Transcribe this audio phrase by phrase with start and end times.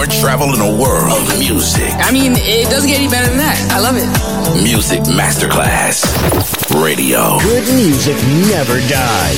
[0.00, 1.92] Your travel in a world of music.
[1.98, 3.60] I mean, it doesn't get any better than that.
[3.70, 4.62] I love it.
[4.62, 6.08] Music Masterclass
[6.82, 7.38] Radio.
[7.40, 8.16] Good music
[8.48, 9.36] never dies.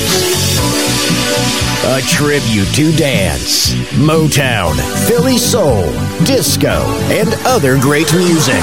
[1.85, 3.75] A tribute to dance,
[4.06, 4.79] Motown,
[5.09, 5.82] Philly soul,
[6.25, 8.62] disco, and other great music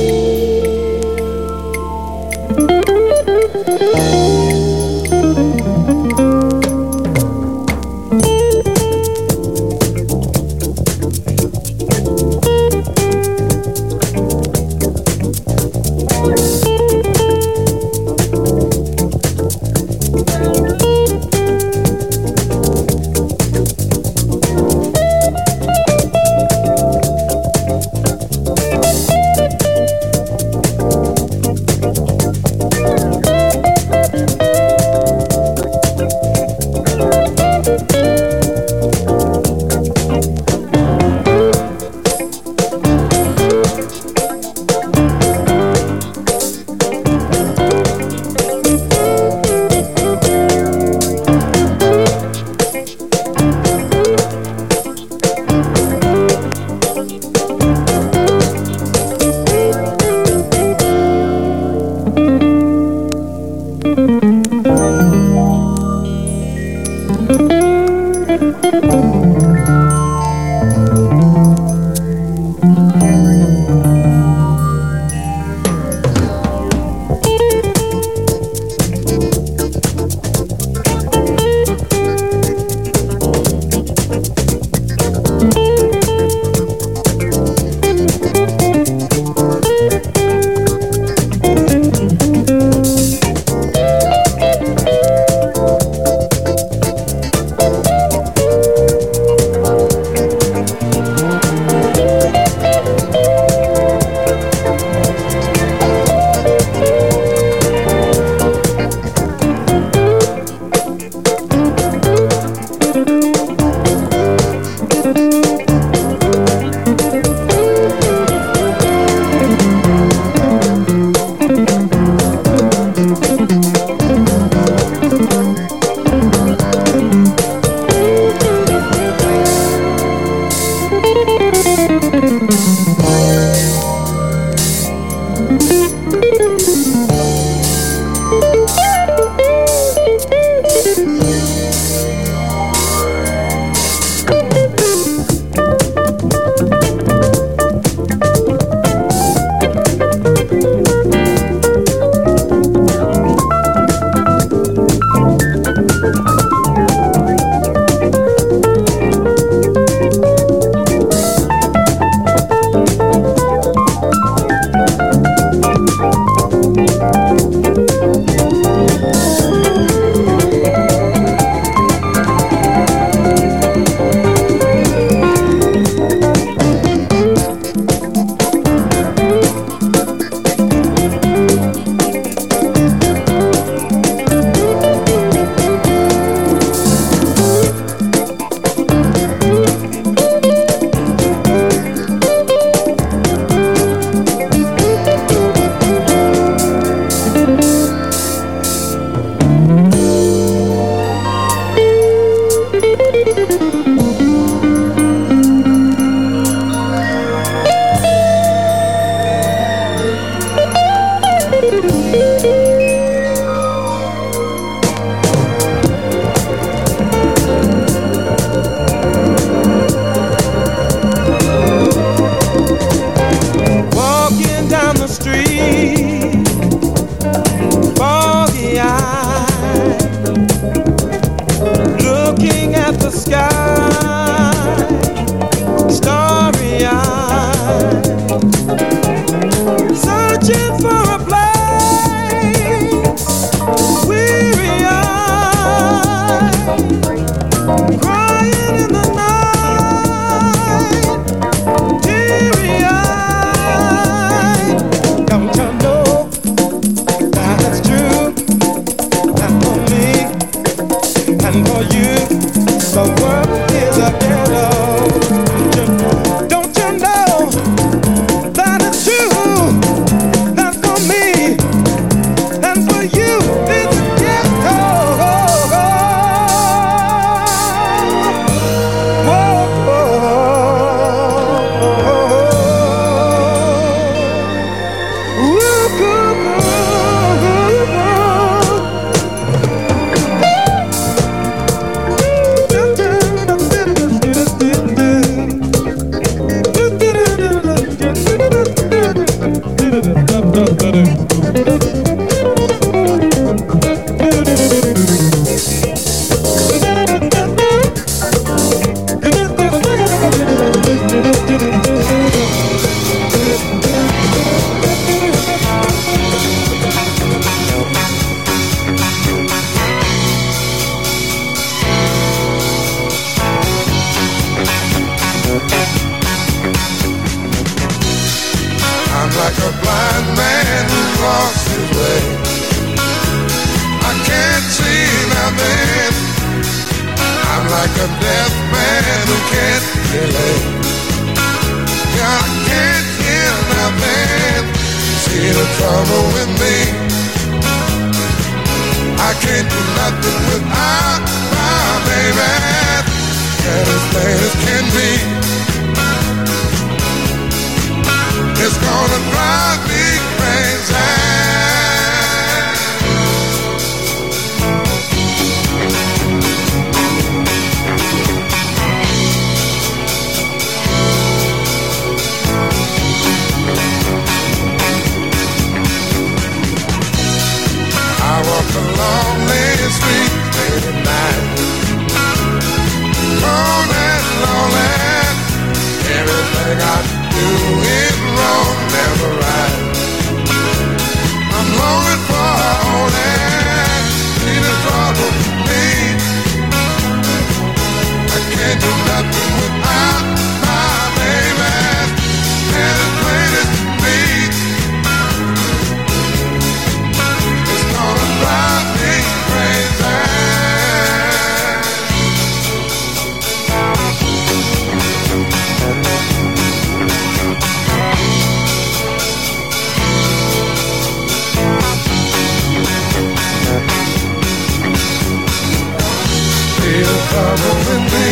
[427.41, 428.27] Trouble with me.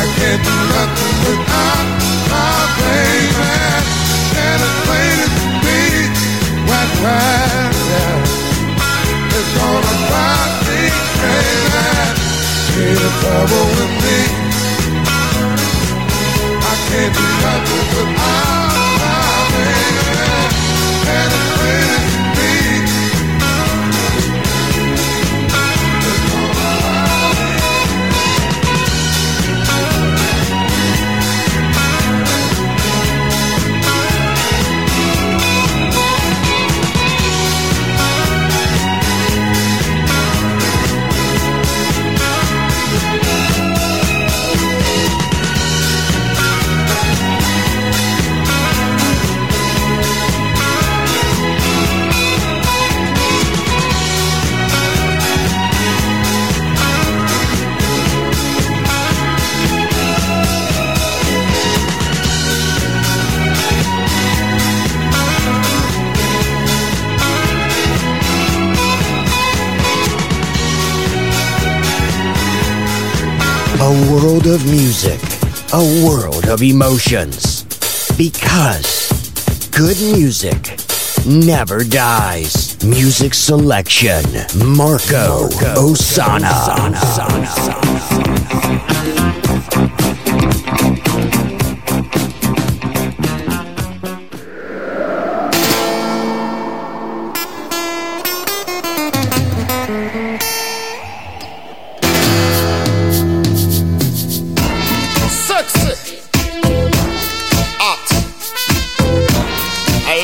[0.00, 1.86] I can't do nothing without
[2.32, 3.54] my baby.
[4.46, 5.36] And it's plain as
[5.66, 5.82] me,
[6.68, 9.36] wet, wet, yeah.
[9.36, 10.80] It's gonna drive me
[11.18, 11.88] crazy.
[12.66, 14.18] See the trouble with me.
[16.70, 18.71] I can't do nothing without
[73.92, 75.20] A world of music,
[75.74, 77.64] a world of emotions.
[78.16, 79.10] Because
[79.70, 80.78] good music
[81.26, 82.82] never dies.
[82.82, 84.24] Music selection,
[84.64, 85.92] Marco, Marco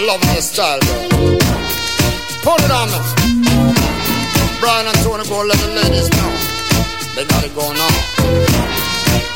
[0.09, 0.41] Ossanna.
[0.41, 1.09] style, girl.
[2.43, 2.99] Pull it on me.
[4.61, 6.31] Brian and Tony go let the ladies know.
[7.15, 7.93] They got it going on.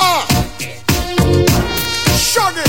[0.01, 0.05] Ah!
[0.05, 0.57] Uh,
[2.17, 2.69] Shug it!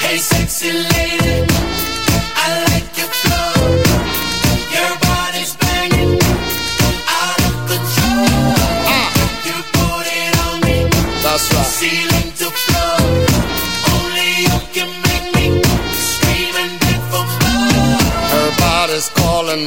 [0.00, 1.51] Hey, sexy lady.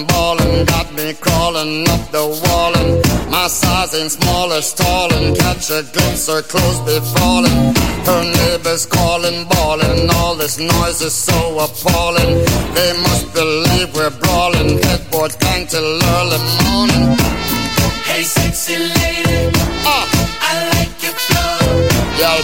[0.07, 5.35] Ballin', got me crawling up the wall and my size ain't small or stalling.
[5.35, 7.75] Catch a glimpse, her clothes be falling.
[8.09, 12.33] Her neighbors calling, bawling, all this noise is so appalling.
[12.73, 17.17] They must believe we're brawling, headboard bang till early morning.
[18.09, 19.51] Hey, sexy lady,
[19.85, 20.05] ah,
[20.49, 22.05] I like your flow.
[22.19, 22.41] Yeah,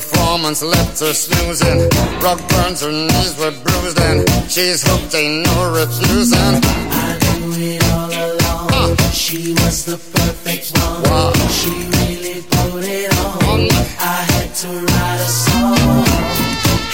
[0.00, 1.80] Performance left her snoozing.
[2.24, 6.40] Rock burns her knees were bruised and she's hooked, ain't no refusing.
[6.40, 8.96] I knew it all along.
[8.96, 8.96] Uh.
[9.12, 11.02] She was the perfect one.
[11.04, 11.32] Wow.
[11.52, 11.68] She
[12.00, 13.44] really put it on.
[13.44, 13.68] Um.
[14.00, 16.08] I had to write a song.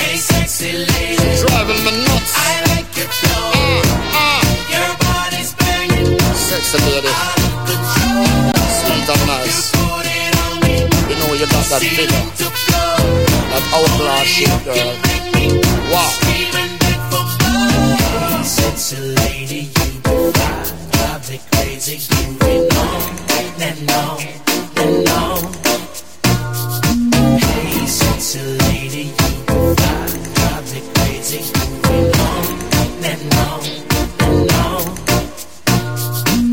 [0.03, 2.35] Hey, sexy lady, she's driving me nuts.
[2.35, 3.55] I like your flow.
[3.55, 4.43] Uh, uh.
[4.75, 6.19] Your body's banging.
[6.35, 7.15] Sexy lady,
[8.83, 9.71] sweet and nice.
[10.67, 12.66] You, you know you got that figure.
[13.57, 14.93] That hourglass shit, girl.
[15.89, 16.13] Wow.
[18.45, 19.63] Sexy you
[21.33, 21.97] me crazy,
[28.69, 29.05] lady,
[29.49, 30.21] you
[30.61, 31.49] me crazy.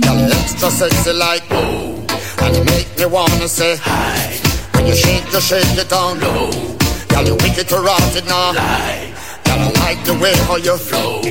[0.06, 2.06] You're extra sexy like oh,
[2.44, 4.40] and you make me wanna say hi.
[4.76, 6.73] When you shake, you shake it down low
[7.14, 8.54] Girl, you wicked to rotted now.
[8.54, 9.14] Lie.
[9.46, 11.22] Girl, I like the way how you flow.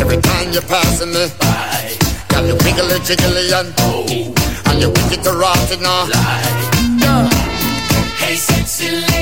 [0.00, 1.98] Every time you're passing me by.
[2.28, 4.06] Girl, you wiggly jiggly and oh.
[4.70, 6.06] And you wicked to rotted now.
[6.06, 6.96] Lie.
[7.02, 7.28] No.
[8.22, 9.15] Hey, sexy lady.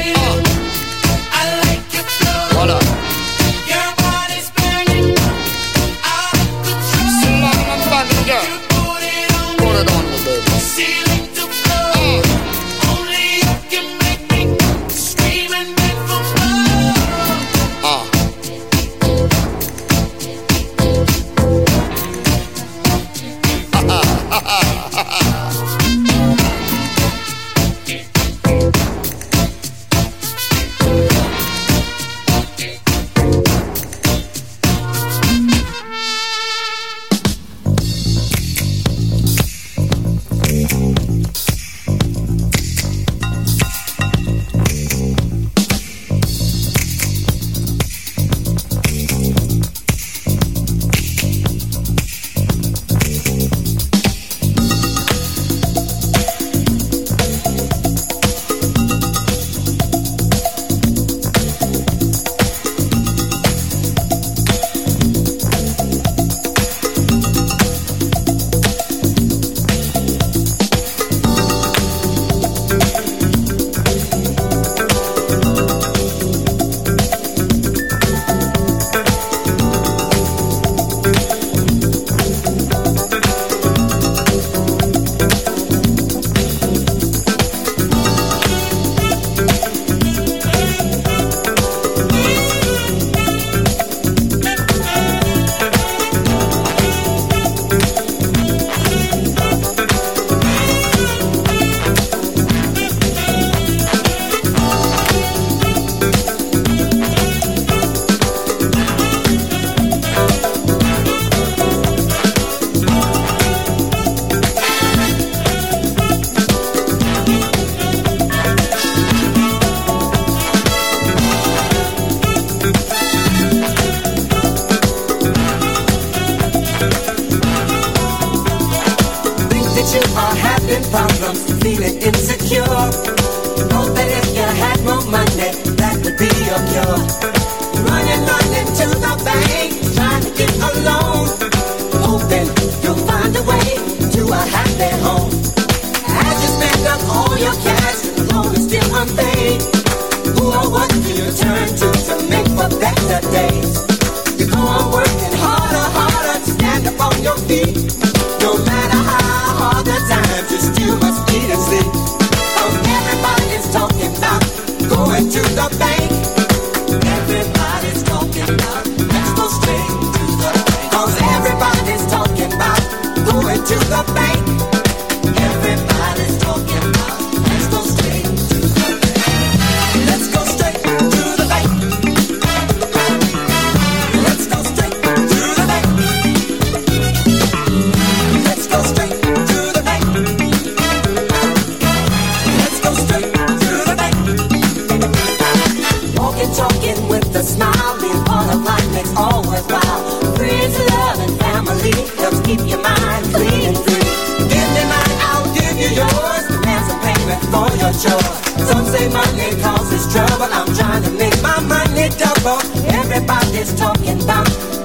[212.44, 214.20] Everybody's talking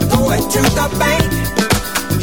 [0.09, 1.27] going to the bank.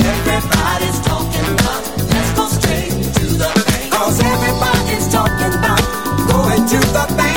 [0.00, 3.92] Everybody's talking about let's go straight to the bank.
[3.92, 5.80] Cause everybody's talking about
[6.30, 7.35] going to the bank.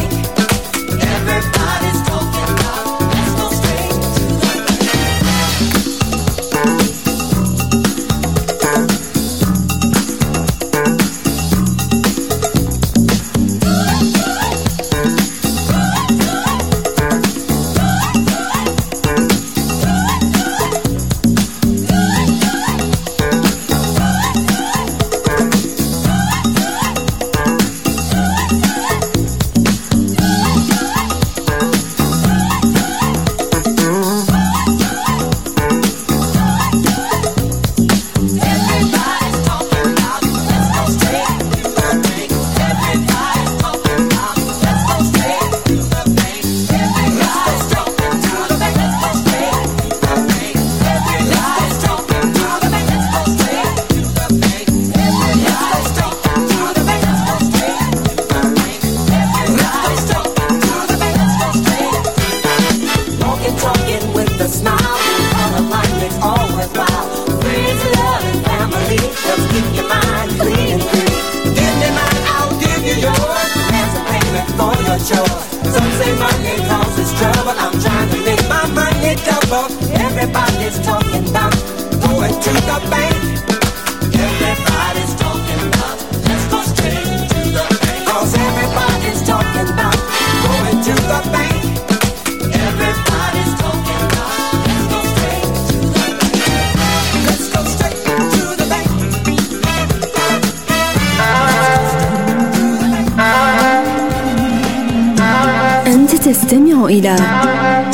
[106.88, 107.16] إلى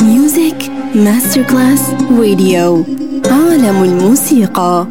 [0.01, 2.85] ميوزك ماستر كلاس راديو
[3.31, 4.87] عالم الموسيقى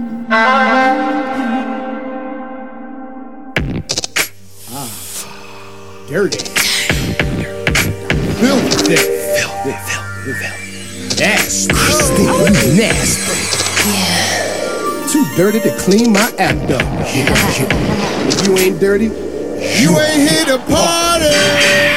[6.08, 6.38] Dirty.
[8.40, 8.96] Filthy.
[9.36, 9.74] Filthy.
[10.24, 10.50] Filthy.
[11.20, 11.74] Nasty.
[12.76, 13.38] Nasty.
[15.12, 16.82] Too dirty to clean my act up.
[17.06, 19.06] If you ain't dirty,
[19.80, 21.93] You ain't here to party.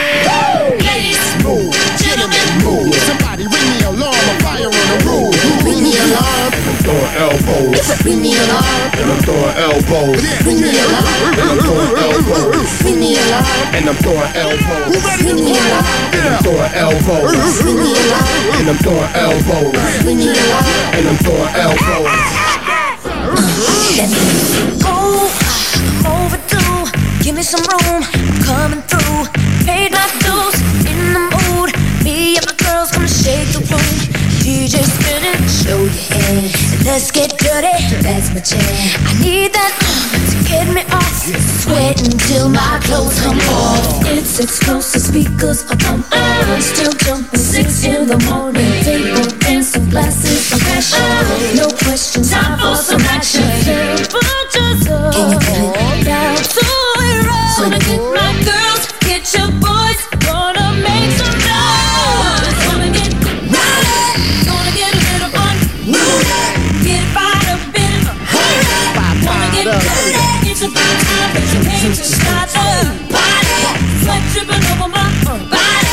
[6.88, 7.84] Throwing elbows.
[8.04, 8.64] Ring the alarm.
[8.96, 10.24] And I'm throwing elbows.
[10.48, 11.04] Ring the alarm.
[11.36, 12.64] And I'm throwing elbows.
[12.80, 13.44] Ring the alarm.
[13.76, 14.96] And I'm throwing elbows.
[15.20, 15.84] Ring the alarm.
[16.16, 17.36] And I'm throwing elbows.
[17.60, 18.24] Ring the alarm.
[18.56, 19.76] And I'm throwing elbows.
[20.04, 20.64] Ring the alarm.
[20.96, 22.08] And I'm throwing elbows.
[24.88, 25.28] Oh,
[26.08, 26.88] overdue.
[27.22, 28.00] Give me some room.
[28.16, 28.82] I'm coming
[36.98, 38.02] Let's get dirty.
[38.02, 38.58] That's my jam.
[39.06, 39.70] I need that
[40.30, 41.14] to get me off.
[41.62, 44.04] Sweating till my clothes come off.
[44.06, 46.60] It's explosive speakers up on on.
[46.60, 48.82] Still jumping six in the morning.
[48.82, 51.54] Table dancing glasses of passion.
[51.54, 52.24] No question.
[52.24, 53.46] Time for some action.
[54.10, 54.26] Put
[54.58, 55.77] yourself down
[71.94, 72.52] Sweat
[74.32, 75.88] dripping over my body.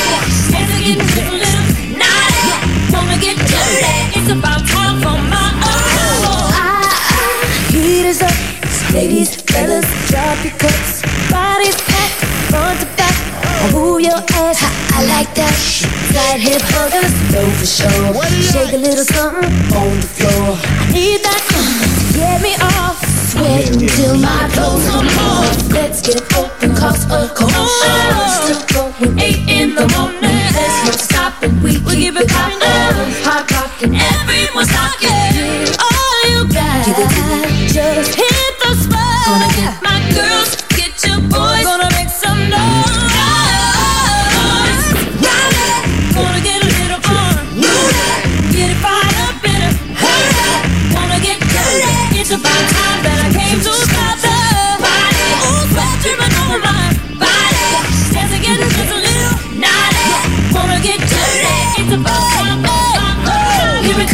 [0.51, 1.63] Hands are getting a little
[1.95, 2.51] naughty.
[2.91, 4.19] Wanna get dirty.
[4.19, 6.51] It's about time for my own.
[7.71, 8.35] Heat is up.
[8.93, 11.01] Ladies, fellas, drop your.
[11.31, 11.79] Bodies
[12.51, 13.15] front to back.
[13.71, 14.59] Move your ass,
[14.91, 15.55] I like that.
[16.11, 18.13] Side hip huggers, know for sure.
[18.43, 19.47] Shake a little something
[19.79, 20.59] on the floor.
[20.59, 21.39] I need that
[22.13, 23.14] get me off.
[23.35, 25.69] Sweat until my clothes are off.
[25.69, 28.63] Let's get open, cause a commotion.
[28.63, 30.44] Still going eight in the morning.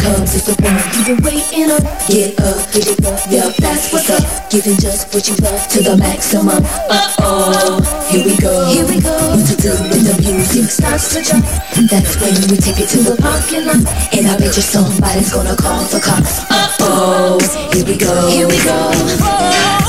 [0.02, 1.82] Comes, it's the one you've been waiting on.
[2.10, 4.50] Get up, get it up, yeah, that's what's up.
[4.50, 6.60] Giving just what you love to the maximum.
[6.90, 7.78] Uh oh,
[8.10, 8.66] here we go.
[8.66, 9.14] Here we go.
[9.32, 11.46] What to do when the music starts to jump?
[11.88, 13.80] That's when we take it to the parking lot.
[14.12, 16.42] And I bet you somebody's gonna call for cops.
[16.50, 17.38] Uh oh,
[17.72, 18.12] here we go.
[18.28, 18.76] Here we go.
[19.22, 19.81] Hot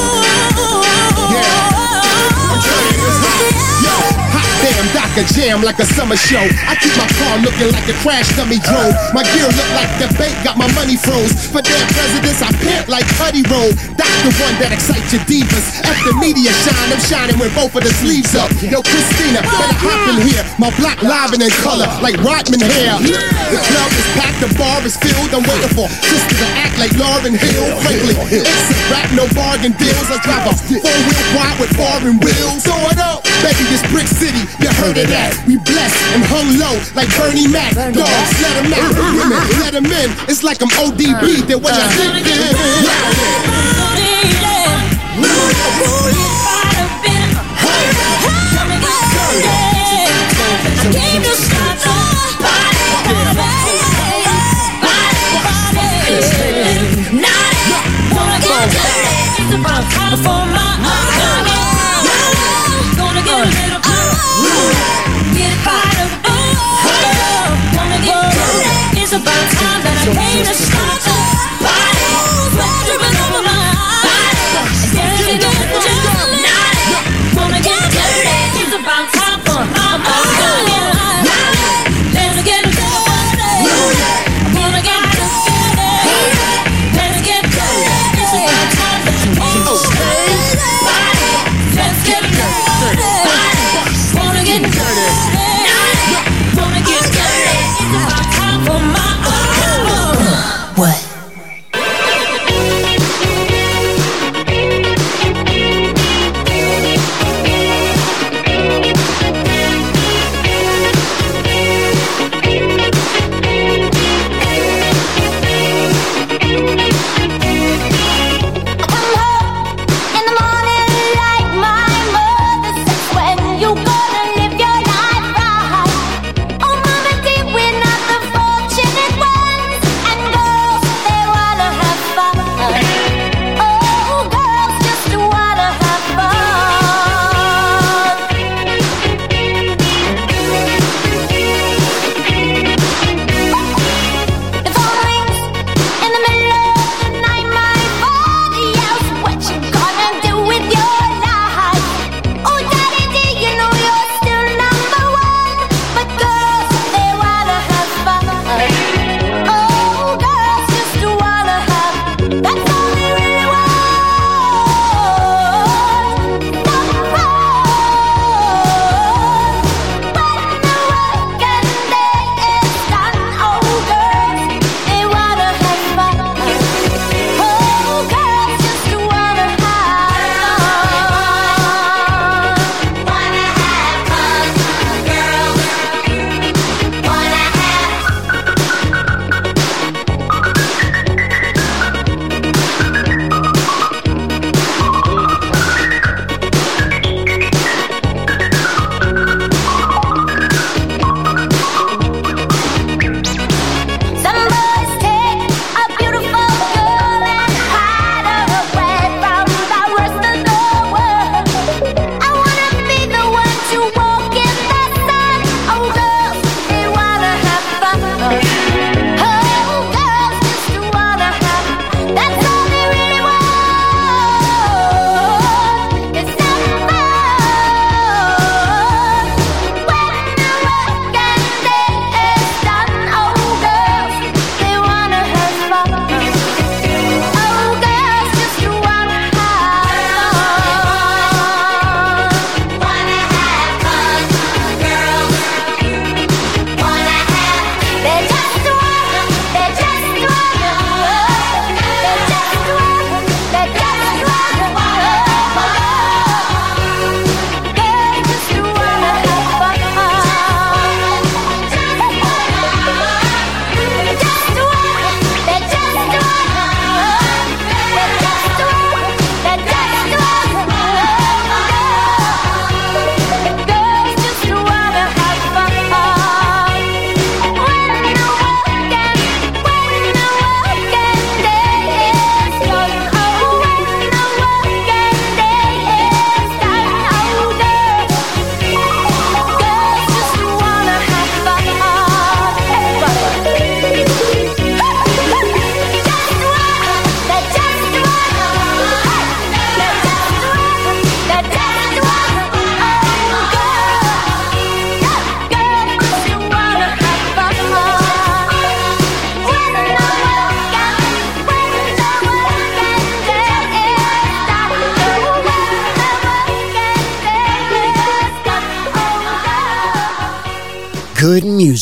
[5.15, 5.33] damn, Dr.
[5.33, 6.41] Jam like a summer show.
[6.65, 8.93] I keep my car looking like a crash dummy drove.
[9.13, 11.31] My gear look like the bank got my money froze.
[11.49, 13.71] For damn presidents, I pimp like Putty Roll.
[13.93, 15.65] That's the one that excites your divas.
[16.05, 18.49] The media shine, I'm shining with both of the sleeves up.
[18.61, 20.43] Yo, Christina, better hop in here.
[20.57, 22.97] My block live and in color like Rodman hair.
[22.99, 25.31] The club is packed, the bar is filled.
[25.33, 27.67] I'm waiting for sisters to act like Lauryn Hill.
[27.85, 30.09] Frankly, it's a rap, no bargain deals.
[30.09, 32.63] I drive a four-wheel wide with foreign wheels.
[32.65, 33.32] So what up?
[33.41, 35.33] Baby, this brick city, you heard of that.
[35.47, 37.73] We blessed and hung low like Bernie Mac.
[37.73, 38.93] Dogs, let them out.
[39.17, 40.11] Women, let them in.
[40.29, 41.41] It's like I'm ODB.
[41.41, 41.45] Uh.
[41.47, 41.89] Then what y'all uh.
[41.97, 42.13] think?
[42.13, 42.45] Before my eyes Gonna get a
[42.77, 43.33] little
[47.09, 48.37] Get fired up oh,
[58.13, 60.29] Wanna get dirty It's about time that
[61.25, 61.82] I came
[63.35, 63.49] It's
[69.11, 69.89] about time for
[73.41, 73.53] my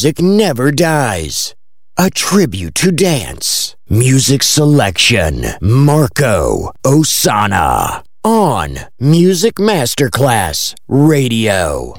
[0.02, 1.54] music never dies.
[1.96, 3.76] A tribute to dance.
[3.88, 5.46] Music selection.
[5.62, 8.04] Marco Ossanna.
[8.24, 11.94] On Music Masterclass Radio.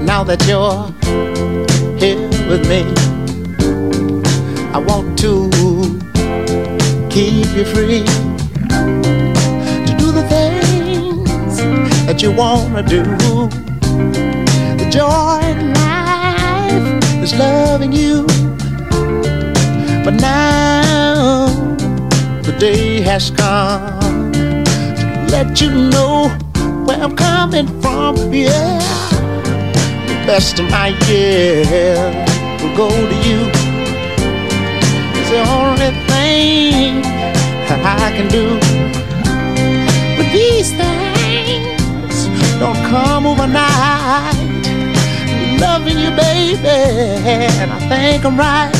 [0.00, 0.86] Now that you're
[1.98, 3.09] here with me,
[4.72, 5.50] I want to
[7.10, 8.04] keep you free
[9.86, 11.56] to do the things
[12.06, 13.02] that you want to do.
[14.78, 18.26] The joy in life is loving you.
[20.04, 21.46] But now
[22.42, 26.28] the day has come to let you know
[26.86, 28.16] where I'm coming from.
[28.32, 28.78] Yeah,
[30.06, 32.14] the best of my years
[32.62, 33.69] will go to you.
[35.30, 37.04] The only thing
[37.70, 38.58] I can do.
[40.16, 42.26] But these things
[42.58, 44.34] don't come overnight.
[45.60, 48.72] Loving you, baby, and I think I'm right.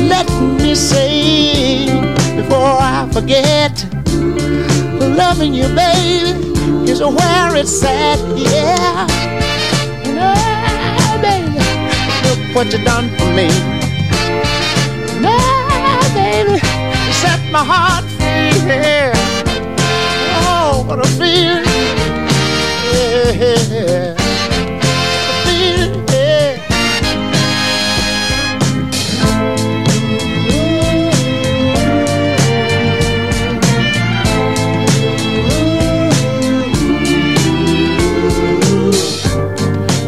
[0.00, 0.28] Let
[0.62, 1.86] me say
[2.34, 3.86] before I forget,
[5.22, 6.32] loving you, baby,
[6.90, 8.18] is where it's at.
[8.34, 9.06] Yeah,
[10.18, 10.32] no,
[11.20, 11.58] baby,
[12.24, 13.75] look what you done for me.
[17.56, 18.04] My heart.
[18.66, 19.12] Yeah.
[20.44, 21.64] Oh, what a feeling.
[22.92, 24.14] Yeah.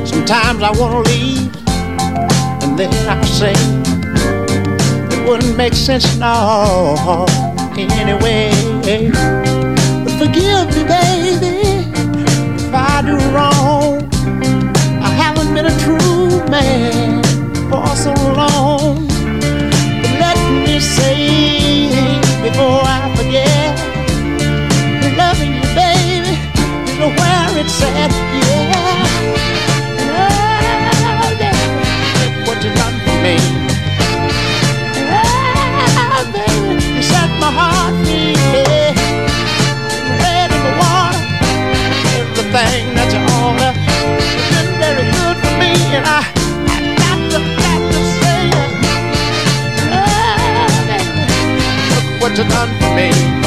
[0.05, 1.57] Sometimes I wanna leave,
[2.63, 3.88] and then I say
[5.29, 7.27] wouldn't make sense no
[7.77, 8.51] anyway.
[10.03, 11.85] But forgive me, baby,
[12.57, 14.09] if I do wrong.
[15.03, 17.23] I haven't been a true man
[17.69, 19.07] for so long.
[20.01, 21.99] But let me say
[22.43, 23.77] before I forget,
[25.19, 26.39] loving you, baby,
[26.89, 28.18] is where it's at.
[45.91, 46.33] Ah.
[52.21, 53.38] what you done for me.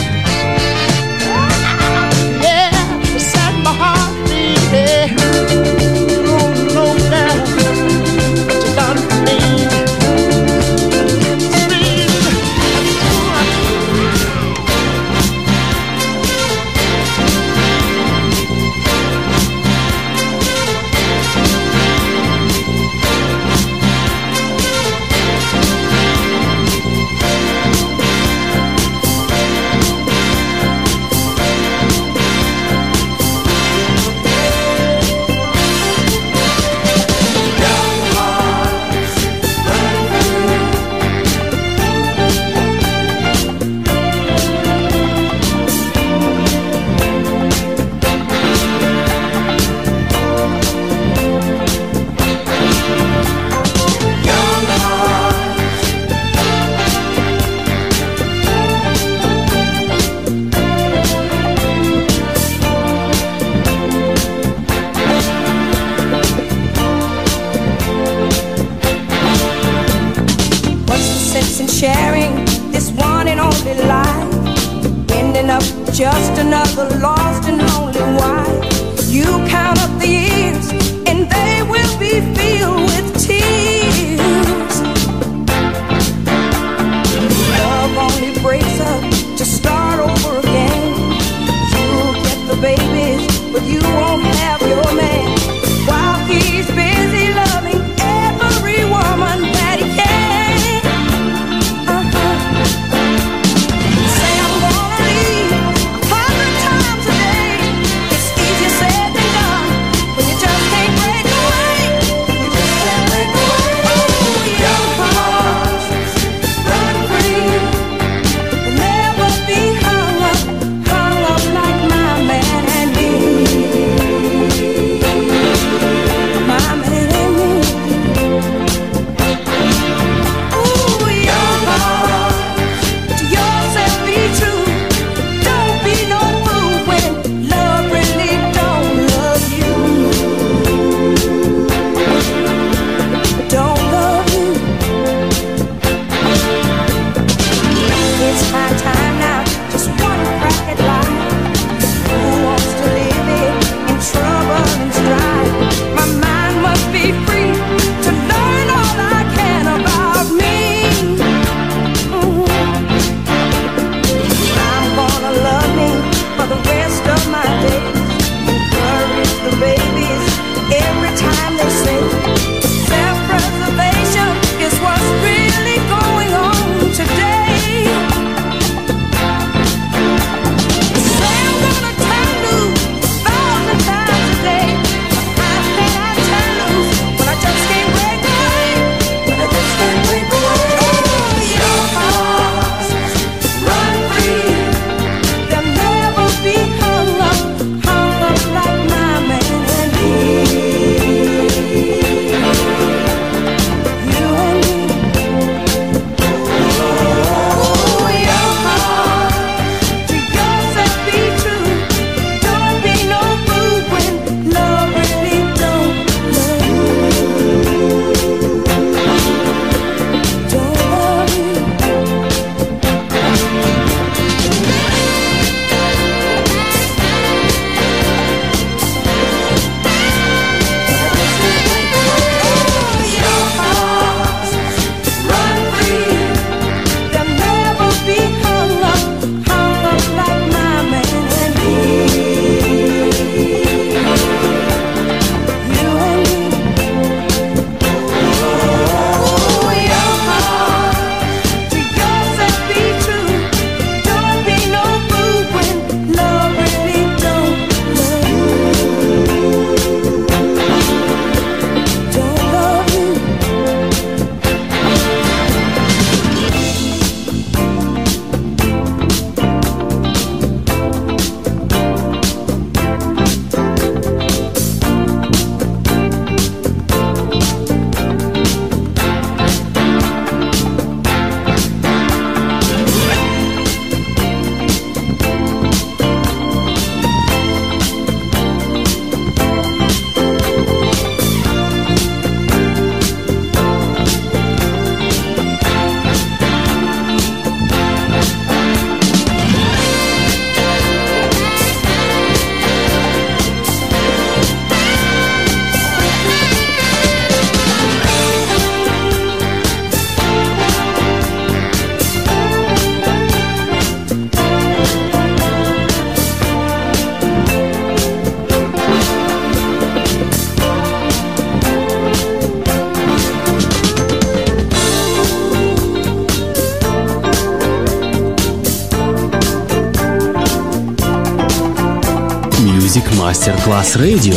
[333.81, 334.35] Бас Радио.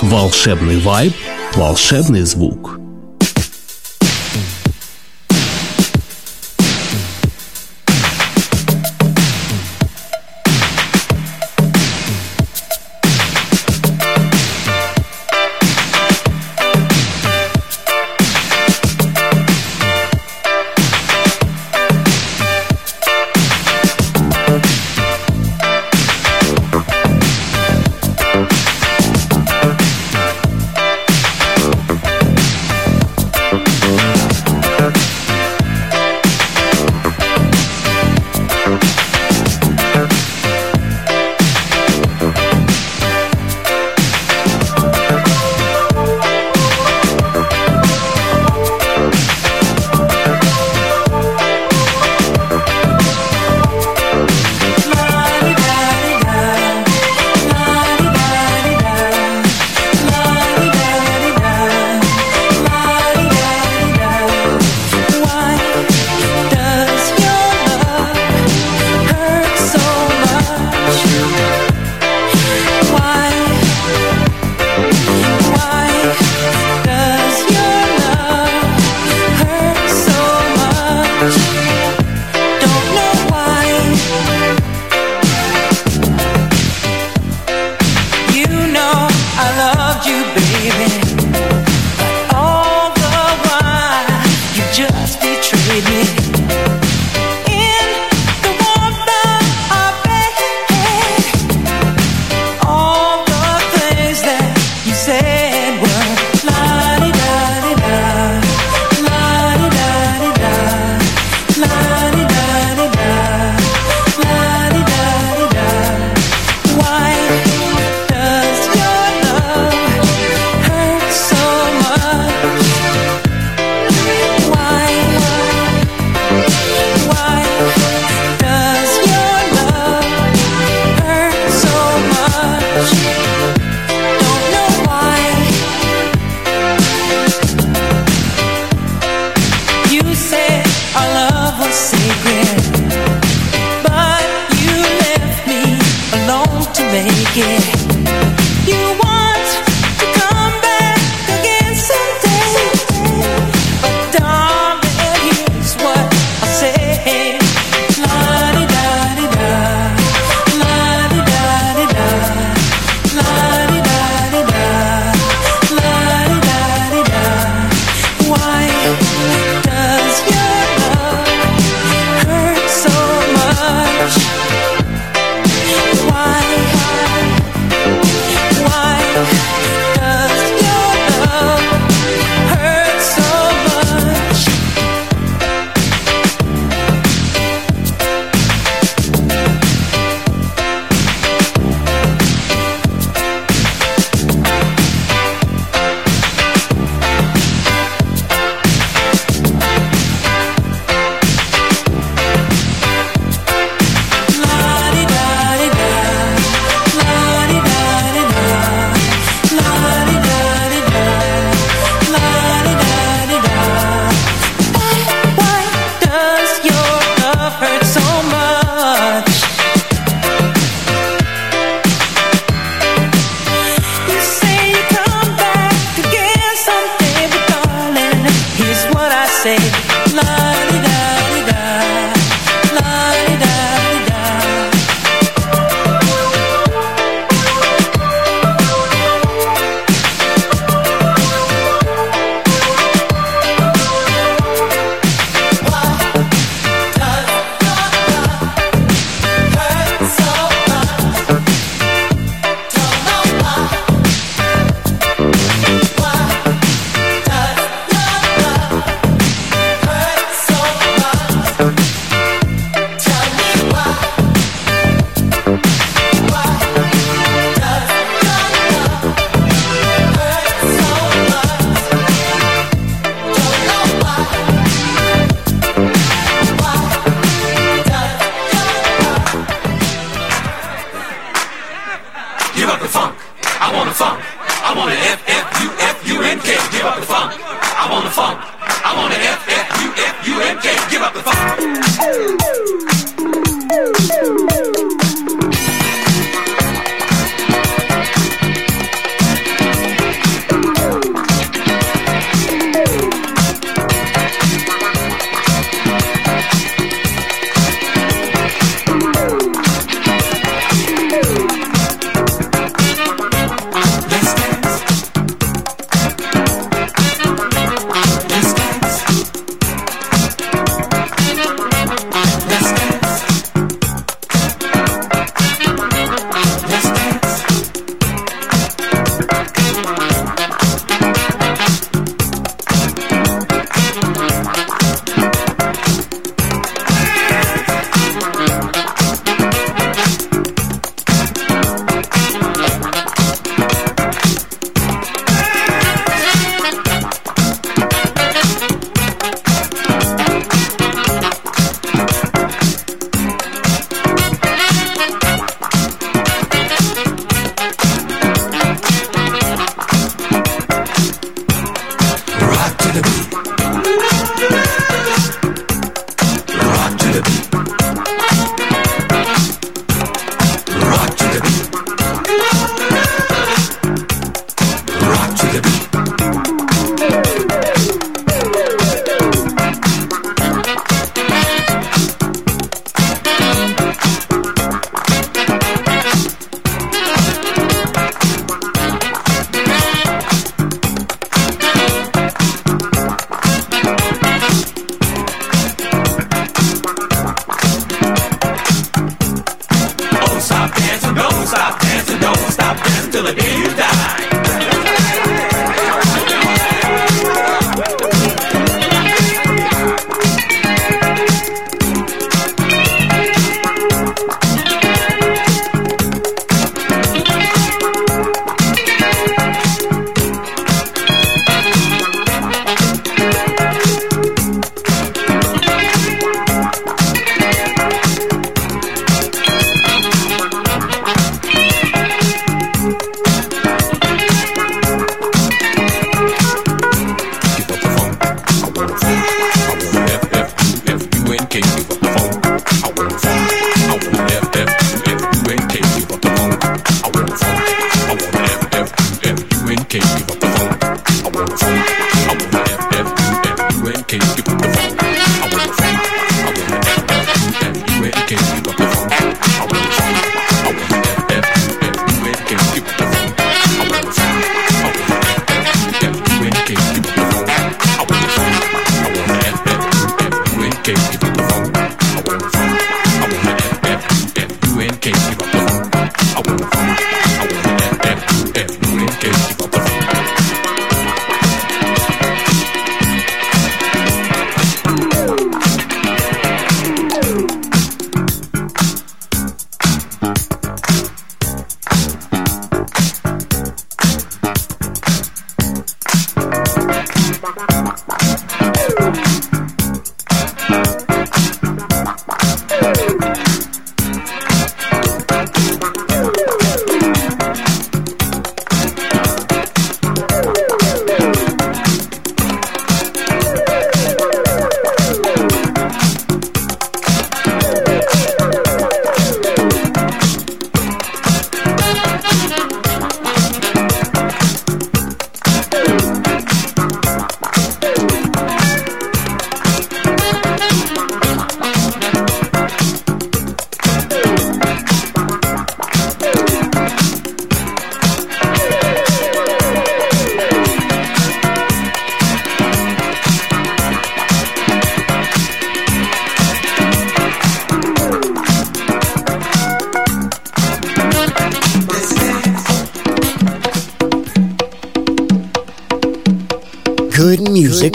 [0.00, 1.12] Волшебный вайб,
[1.54, 2.81] волшебный звук.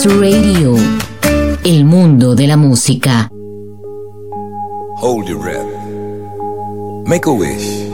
[0.00, 0.76] Masterclass Radio.
[1.64, 3.30] El mundo de la música.
[4.96, 5.66] Hold your breath.
[7.06, 7.88] Make a wish.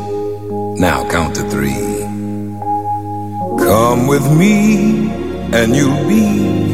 [0.78, 2.04] Now count to three.
[3.58, 5.10] Come with me,
[5.52, 6.72] and you'll be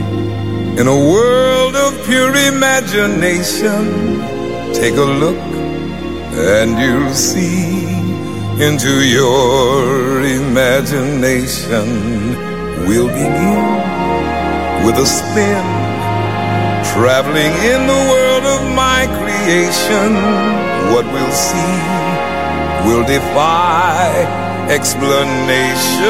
[0.79, 4.21] in a world of pure imagination.
[4.75, 5.39] Take a look,
[6.35, 7.87] and you'll see
[8.61, 11.87] into your imagination.
[12.87, 13.92] We'll begin
[14.85, 15.65] with a spin,
[16.93, 20.11] traveling in the world of my creation.
[20.93, 21.79] What we'll see
[22.87, 24.11] will defy
[24.69, 26.03] explanation.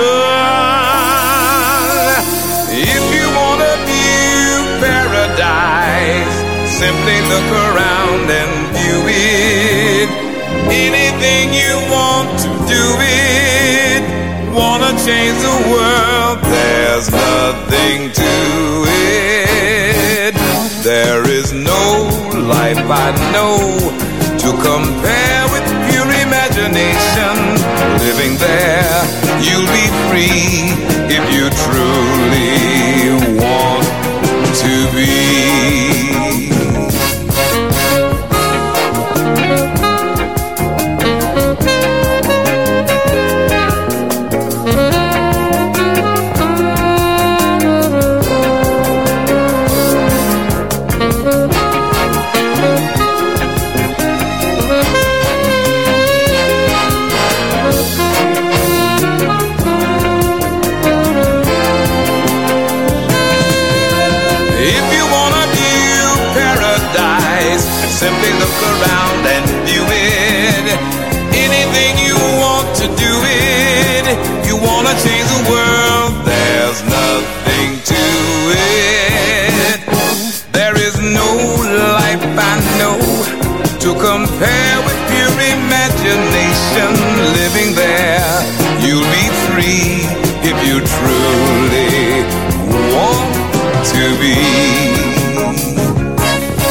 [2.72, 6.34] If you want a view paradise,
[6.80, 10.08] simply look around and view it.
[10.72, 13.91] Anything you want to do it.
[14.52, 16.38] Wanna change the world?
[16.44, 18.32] There's nothing to
[18.86, 20.34] it.
[20.84, 23.56] There is no life I know
[24.42, 27.34] to compare with pure imagination.
[28.04, 28.98] Living there,
[29.40, 30.68] you'll be free
[31.08, 32.52] if you truly
[33.40, 33.86] want
[34.62, 35.91] to be.
[83.82, 86.90] To compare with pure imagination.
[87.34, 88.30] Living there,
[88.78, 90.06] you'll be free
[90.46, 92.22] if you truly
[92.94, 93.34] want
[93.90, 94.38] to be.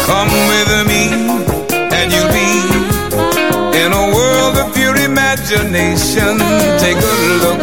[0.07, 1.03] Come with me,
[1.91, 2.51] and you'll be
[3.83, 6.39] in a world of pure imagination.
[6.79, 7.61] Take a look,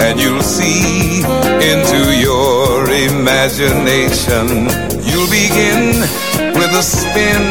[0.00, 1.22] and you'll see
[1.62, 4.66] into your imagination.
[5.06, 6.00] You'll begin
[6.58, 7.44] with a spin,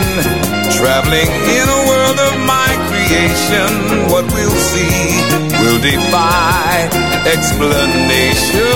[0.86, 3.69] traveling in a world of my creation.
[4.13, 5.17] What we'll see
[5.57, 6.86] will defy
[7.25, 8.69] explanation.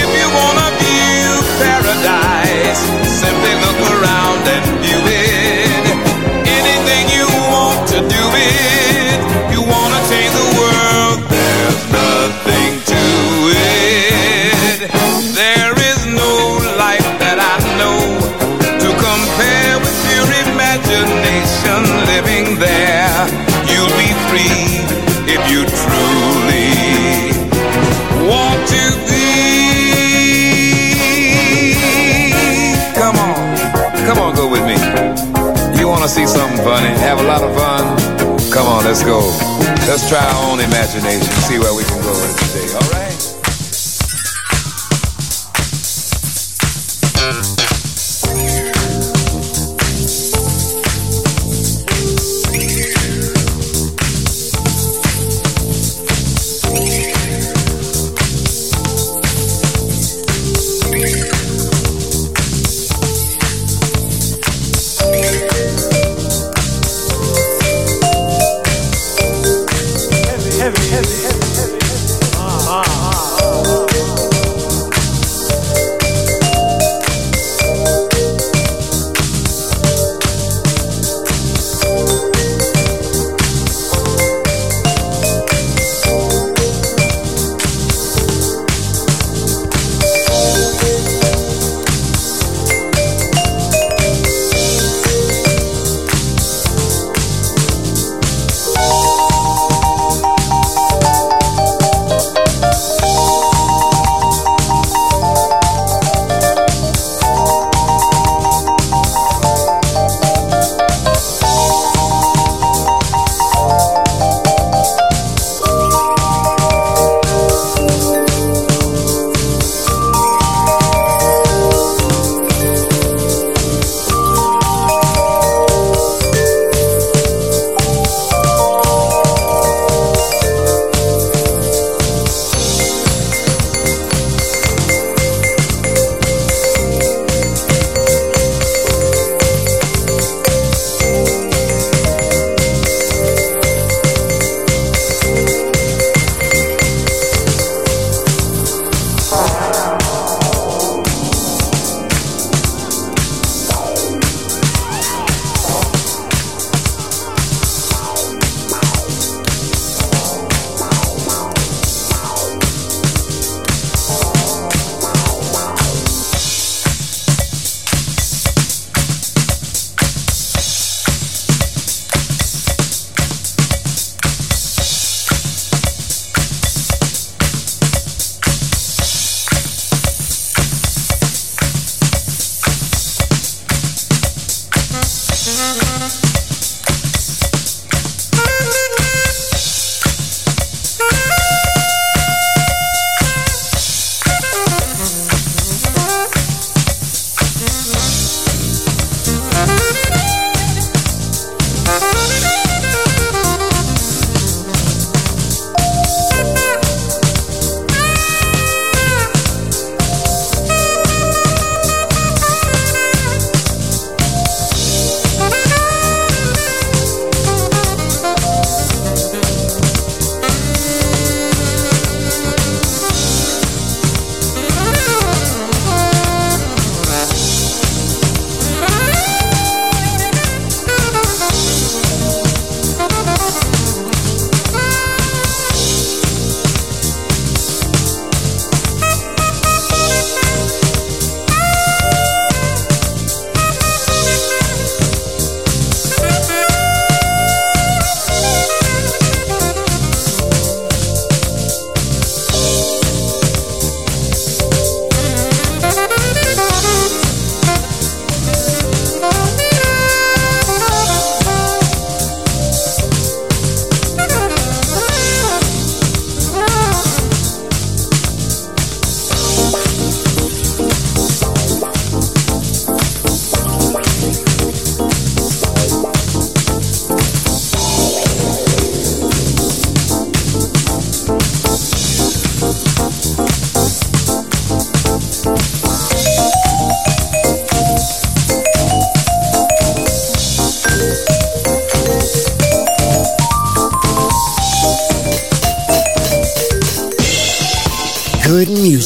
[0.00, 0.91] If you wanna view
[24.32, 24.80] free
[25.28, 26.72] if you truly
[28.24, 29.28] want to be.
[32.96, 33.36] Come on,
[34.08, 34.76] come on, go with me.
[35.78, 36.88] You want to see something funny?
[37.08, 37.84] Have a lot of fun?
[38.52, 39.18] Come on, let's go.
[39.88, 43.11] Let's try our own imagination, see where we can go with it today, all right?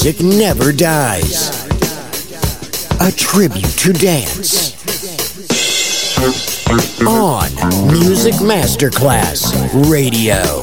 [0.07, 1.67] music never dies.
[3.01, 4.77] A tribute to dance.
[7.05, 7.51] On
[7.89, 9.53] Music Masterclass
[9.91, 10.63] Radio.